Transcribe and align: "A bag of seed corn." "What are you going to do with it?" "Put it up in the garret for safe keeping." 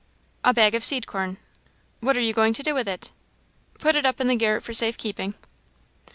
"A 0.43 0.51
bag 0.51 0.73
of 0.73 0.83
seed 0.83 1.05
corn." 1.05 1.37
"What 1.99 2.17
are 2.17 2.21
you 2.21 2.33
going 2.33 2.55
to 2.55 2.63
do 2.63 2.73
with 2.73 2.87
it?" 2.87 3.11
"Put 3.77 3.95
it 3.95 4.03
up 4.03 4.19
in 4.19 4.29
the 4.29 4.35
garret 4.35 4.63
for 4.63 4.73
safe 4.73 4.97
keeping." 4.97 5.35